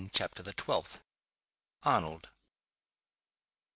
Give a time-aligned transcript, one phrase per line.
[0.11, 1.01] CHAPTER THE TWELFTH.
[1.83, 2.29] ARNOLD.